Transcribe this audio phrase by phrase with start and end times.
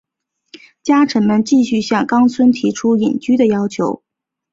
[0.81, 4.01] 家臣们继续向纲村提出隐居的要求。